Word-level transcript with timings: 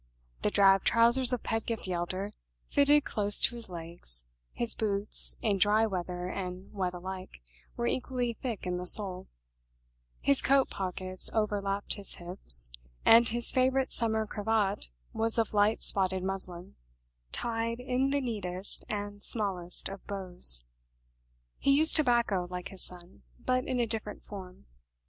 The 0.41 0.49
drab 0.49 0.83
trousers 0.83 1.31
of 1.31 1.43
Pedgift 1.43 1.85
the 1.85 1.93
elder 1.93 2.31
fitted 2.65 3.05
close 3.05 3.39
to 3.43 3.53
his 3.55 3.69
legs; 3.69 4.25
his 4.51 4.73
boots, 4.73 5.37
in 5.43 5.59
dry 5.59 5.85
weather 5.85 6.27
and 6.27 6.73
wet 6.73 6.95
alike, 6.95 7.39
were 7.77 7.85
equally 7.85 8.33
thick 8.33 8.65
in 8.65 8.77
the 8.77 8.87
sole; 8.87 9.27
his 10.19 10.41
coat 10.41 10.71
pockets 10.71 11.29
overlapped 11.35 11.97
his 11.97 12.15
hips, 12.15 12.71
and 13.05 13.27
his 13.29 13.51
favorite 13.51 13.91
summer 13.91 14.25
cravat 14.25 14.89
was 15.13 15.37
of 15.37 15.53
light 15.53 15.83
spotted 15.83 16.23
muslin, 16.23 16.73
tied 17.31 17.79
in 17.79 18.09
the 18.09 18.21
neatest 18.21 18.83
and 18.89 19.21
smallest 19.21 19.87
of 19.87 20.07
bows. 20.07 20.65
He 21.59 21.77
used 21.77 21.95
tobacco 21.95 22.47
like 22.49 22.69
his 22.69 22.81
son, 22.83 23.21
but 23.37 23.65
in 23.65 23.79
a 23.79 23.85
different 23.85 24.23
form. 24.23 24.65